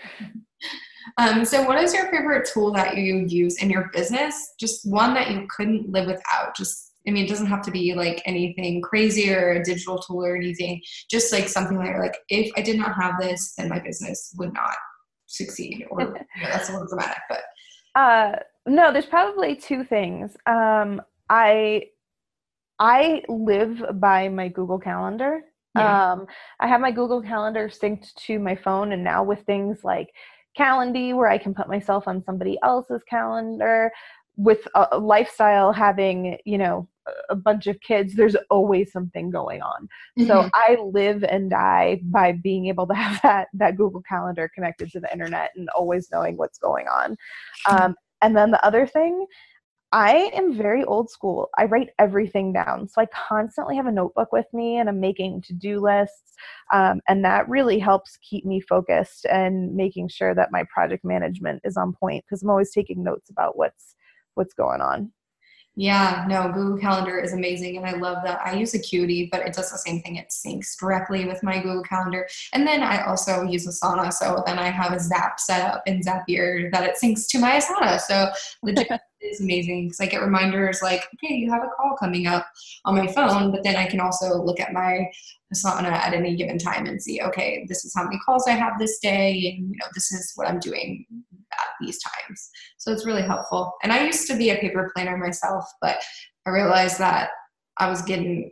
[1.17, 4.53] Um, so, what is your favorite tool that you use in your business?
[4.59, 6.55] Just one that you couldn't live without.
[6.55, 10.23] Just, I mean, it doesn't have to be like anything crazy or a digital tool
[10.23, 10.81] or anything.
[11.09, 14.33] Just like something that you're like, if I did not have this, then my business
[14.37, 14.75] would not
[15.27, 15.85] succeed.
[15.89, 17.41] Or you know, that's a little dramatic, but.
[17.95, 20.35] Uh, no, there's probably two things.
[20.45, 21.83] Um, I
[22.79, 25.41] I live by my Google Calendar.
[25.75, 26.13] Yeah.
[26.13, 26.27] Um,
[26.59, 30.09] I have my Google Calendar synced to my phone, and now with things like
[30.59, 33.91] Calendly where I can put myself on somebody else's calendar.
[34.35, 36.87] With a, a lifestyle having, you know,
[37.29, 39.87] a bunch of kids, there's always something going on.
[40.17, 40.27] Mm-hmm.
[40.27, 44.91] So I live and die by being able to have that that Google Calendar connected
[44.91, 47.17] to the internet and always knowing what's going on.
[47.69, 49.25] Um, and then the other thing
[49.91, 51.49] I am very old school.
[51.57, 52.87] I write everything down.
[52.87, 56.33] So I constantly have a notebook with me and I'm making to do lists.
[56.71, 61.61] Um, and that really helps keep me focused and making sure that my project management
[61.63, 63.95] is on point because I'm always taking notes about what's
[64.35, 65.11] what's going on.
[65.75, 68.41] Yeah, no, Google Calendar is amazing and I love that.
[68.45, 70.17] I use Acuity, but it does the same thing.
[70.17, 72.27] It syncs directly with my Google Calendar.
[72.53, 74.11] And then I also use Asana.
[74.11, 77.59] So then I have a Zap set up in Zapier that it syncs to my
[77.59, 77.99] Asana.
[77.99, 78.27] So
[78.61, 78.89] legit
[79.21, 82.47] is amazing because I get reminders like, okay, you have a call coming up
[82.85, 85.09] on my phone, but then I can also look at my
[85.53, 88.77] Asana at any given time and see, okay, this is how many calls I have
[88.77, 91.05] this day, and you know, this is what I'm doing
[91.51, 92.49] at these times.
[92.77, 93.73] So it's really helpful.
[93.83, 96.01] And I used to be a paper planner myself, but
[96.45, 97.29] I realized that
[97.77, 98.51] I was getting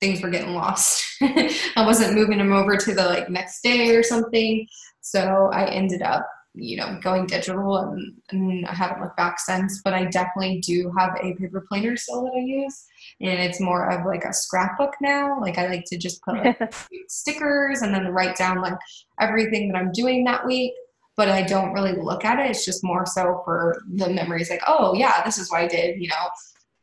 [0.00, 1.02] things were getting lost.
[1.22, 4.66] I wasn't moving them over to the like next day or something.
[5.00, 9.82] So I ended up you know, going digital and, and I haven't looked back since,
[9.82, 12.84] but I definitely do have a paper planner still that I use.
[13.20, 15.38] And it's more of like a scrapbook now.
[15.40, 16.74] Like I like to just put like
[17.08, 18.78] stickers and then write down like
[19.20, 20.72] everything that I'm doing that week.
[21.16, 22.50] But I don't really look at it.
[22.50, 26.00] It's just more so for the memories like, oh yeah, this is what I did,
[26.00, 26.28] you know,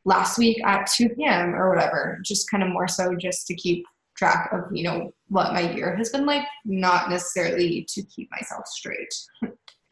[0.06, 1.54] last week at 2 p.m.
[1.54, 2.20] or whatever.
[2.24, 3.86] Just kind of more so just to keep
[4.16, 8.66] track of, you know, what my year has been like, not necessarily to keep myself
[8.68, 9.14] straight.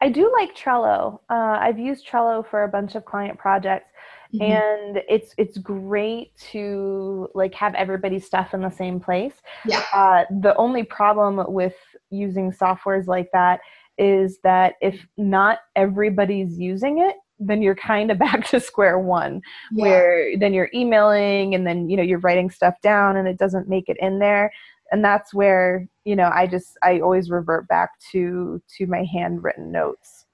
[0.00, 1.20] I do like Trello.
[1.30, 3.88] Uh, I've used Trello for a bunch of client projects,
[4.34, 4.42] mm-hmm.
[4.42, 9.34] and it's it's great to like have everybody's stuff in the same place.
[9.64, 9.84] Yeah.
[9.92, 11.76] Uh, the only problem with
[12.10, 13.60] using softwares like that
[13.96, 17.14] is that if not everybody's using it,
[17.46, 19.82] then you're kind of back to square one yeah.
[19.82, 23.68] where then you're emailing and then you know you're writing stuff down and it doesn't
[23.68, 24.52] make it in there.
[24.90, 29.72] And that's where you know i just i always revert back to to my handwritten
[29.72, 30.26] notes.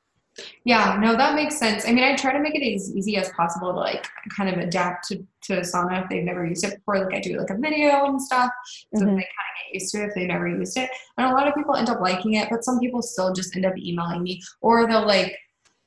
[0.65, 1.87] Yeah no that makes sense.
[1.87, 4.07] I mean i try to make it as easy as possible to like
[4.37, 7.05] kind of adapt to, to asana if they've never used it before.
[7.05, 8.51] Like i do like a video and stuff
[8.95, 9.07] so mm-hmm.
[9.07, 10.91] they kind of get used to it if they've never used it.
[11.17, 13.67] And a lot of people end up liking it but some people still just end
[13.67, 15.37] up emailing me or they'll like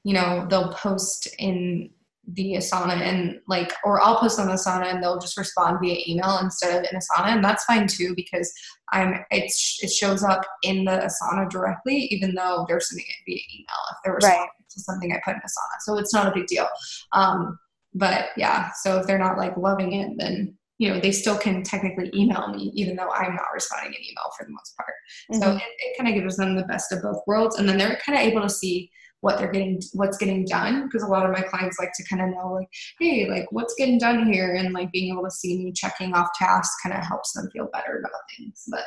[0.04, 1.90] you know they'll post in
[2.28, 5.98] the Asana and like, or I'll post on the Asana and they'll just respond via
[6.08, 8.52] email instead of in Asana, and that's fine too because
[8.92, 13.40] I'm it's it shows up in the Asana directly, even though they're sending it via
[13.54, 14.70] email if they're responding right.
[14.70, 16.68] to something I put in Asana, so it's not a big deal.
[17.14, 17.58] Um,
[17.94, 21.62] but yeah, so if they're not like loving it, then you know they still can
[21.62, 24.94] technically email me even though i'm not responding in email for the most part
[25.32, 25.40] mm-hmm.
[25.40, 28.00] so it, it kind of gives them the best of both worlds and then they're
[28.04, 28.90] kind of able to see
[29.22, 32.22] what they're getting what's getting done because a lot of my clients like to kind
[32.22, 32.68] of know like
[33.00, 34.56] hey like what's getting done here?
[34.56, 37.70] And like being able to see me checking off tasks kind of helps them feel
[37.72, 38.84] better about things but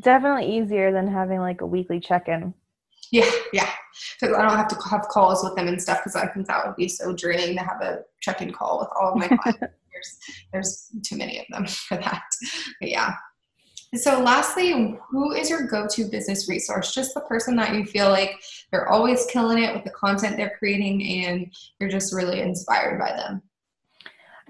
[0.00, 2.54] definitely easier than having like a weekly check-in.
[3.10, 3.70] Yeah yeah.
[4.20, 6.64] Because i don't have to have calls with them and stuff because i think that
[6.64, 9.60] would be so draining to have a check-in call with all of my clients.
[9.92, 10.18] There's
[10.52, 12.22] there's too many of them for that.
[12.80, 13.14] But yeah
[13.94, 16.94] so, lastly, who is your go to business resource?
[16.94, 18.32] Just the person that you feel like
[18.70, 23.12] they're always killing it with the content they're creating and you're just really inspired by
[23.12, 23.42] them.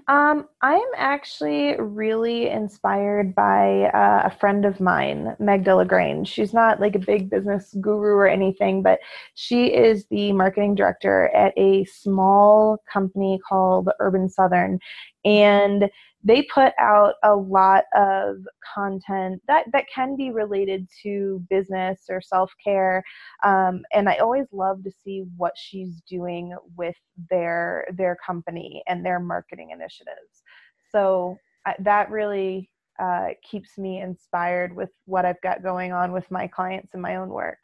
[0.09, 6.27] Um, I'm actually really inspired by uh, a friend of mine, Magda LaGrange.
[6.27, 8.97] She's not like a big business guru or anything, but
[9.35, 14.79] she is the marketing director at a small company called Urban Southern.
[15.23, 15.91] And
[16.23, 18.37] they put out a lot of
[18.75, 23.03] content that, that can be related to business or self-care
[23.43, 26.95] um, and i always love to see what she's doing with
[27.29, 30.43] their their company and their marketing initiatives.
[30.91, 31.37] So
[31.79, 36.93] that really uh, keeps me inspired with what i've got going on with my clients
[36.93, 37.59] and my own work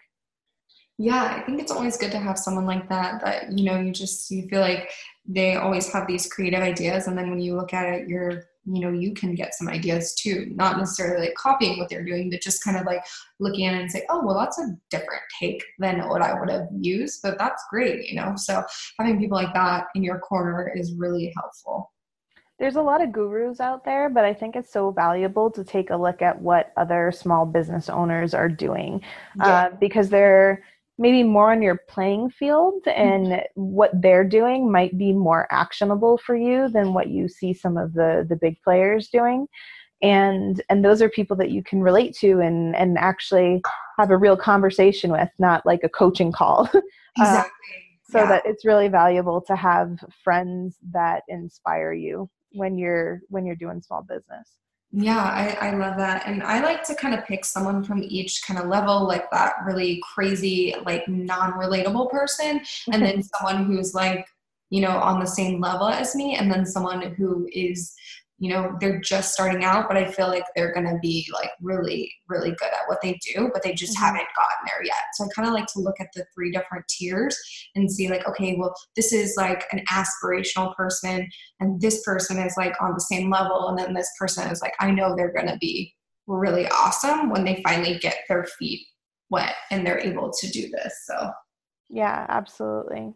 [0.98, 3.92] yeah i think it's always good to have someone like that that you know you
[3.92, 4.90] just you feel like
[5.28, 8.82] they always have these creative ideas and then when you look at it you're you
[8.82, 10.52] know you can get some ideas too.
[10.56, 13.04] Not necessarily like copying what they're doing but just kind of like
[13.40, 16.50] looking at it and say oh well that's a different take than what i would
[16.50, 18.34] have used but that's great you know?
[18.36, 18.64] So
[19.00, 21.92] having people like that in your corner is really helpful.
[22.58, 25.90] There's a lot of gurus out there, but I think it's so valuable to take
[25.90, 29.02] a look at what other small business owners are doing
[29.36, 29.46] yeah.
[29.46, 30.64] uh, because they're
[30.98, 33.42] maybe more on your playing field and mm-hmm.
[33.56, 37.94] what they're doing might be more actionable for you than what you see some of
[37.94, 39.48] the the big players doing
[40.02, 43.62] and and those are people that you can relate to and and actually
[43.98, 46.82] have a real conversation with not like a coaching call uh,
[47.18, 47.52] exactly.
[47.52, 48.28] Uh, so yeah.
[48.28, 53.82] that it's really valuable to have friends that inspire you when you're when you're doing
[53.82, 54.58] small business
[54.92, 56.26] yeah, I, I love that.
[56.26, 59.56] And I like to kind of pick someone from each kind of level, like that
[59.66, 62.62] really crazy, like non relatable person,
[62.92, 64.26] and then someone who's like,
[64.70, 67.94] you know, on the same level as me, and then someone who is
[68.46, 71.50] you know they're just starting out but i feel like they're going to be like
[71.62, 74.06] really really good at what they do but they just mm-hmm.
[74.06, 75.02] haven't gotten there yet.
[75.16, 77.36] So i kind of like to look at the three different tiers
[77.74, 81.28] and see like okay well this is like an aspirational person
[81.60, 84.74] and this person is like on the same level and then this person is like
[84.80, 85.92] i know they're going to be
[86.28, 88.86] really awesome when they finally get their feet
[89.32, 91.32] wet and they're able to do this so.
[91.90, 93.12] Yeah absolutely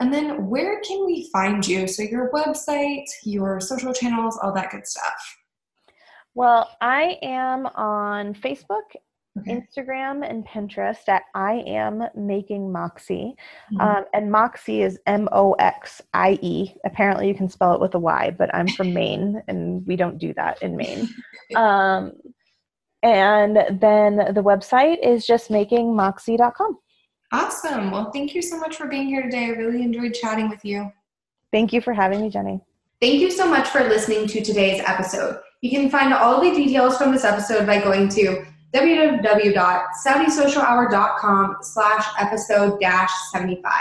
[0.00, 1.86] and then where can we find you?
[1.86, 5.36] So your website, your social channels, all that good stuff.
[6.34, 8.96] Well, I am on Facebook,
[9.38, 9.60] okay.
[9.60, 13.34] Instagram, and Pinterest at I am making Moxie.
[13.72, 13.80] Mm-hmm.
[13.80, 16.74] Um, and Moxie is M O X I E.
[16.86, 20.18] Apparently, you can spell it with a Y, but I'm from Maine and we don't
[20.18, 21.08] do that in Maine.
[21.56, 22.12] um,
[23.02, 26.78] and then the website is just makingmoxie.com.
[27.32, 27.90] Awesome.
[27.90, 29.46] Well, thank you so much for being here today.
[29.46, 30.92] I really enjoyed chatting with you.
[31.52, 32.60] Thank you for having me, Jenny.
[33.00, 35.40] Thank you so much for listening to today's episode.
[35.62, 42.78] You can find all the details from this episode by going to www.savvysocialhour.com slash episode
[42.80, 43.72] dash 75.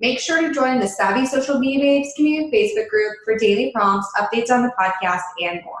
[0.00, 4.10] Make sure to join the Savvy Social Media Babes community Facebook group for daily prompts,
[4.18, 5.78] updates on the podcast, and more.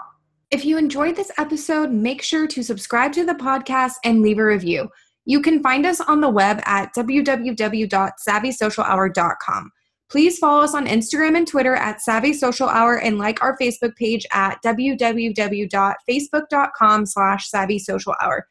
[0.50, 4.44] If you enjoyed this episode, make sure to subscribe to the podcast and leave a
[4.44, 4.88] review.
[5.26, 9.70] You can find us on the web at www.savvysocialhour.com.
[10.08, 13.96] Please follow us on Instagram and Twitter at Savvy Social Hour and like our Facebook
[13.96, 18.46] page at www.facebook.com slash Savvy Social Hour.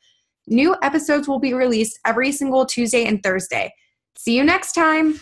[0.48, 3.74] New episodes will be released every single Tuesday and Thursday.
[4.18, 5.22] See you next time.